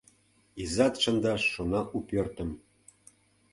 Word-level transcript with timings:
Изат 0.63 0.93
шындаш 1.03 1.41
шона 1.53 1.81
у 1.97 1.99
пӧртым 2.09 2.49